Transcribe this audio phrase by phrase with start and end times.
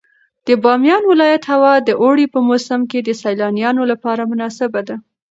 [0.47, 4.95] د بامیان ولایت هوا د اوړي په موسم کې د سیلانیانو لپاره مناسبه ده.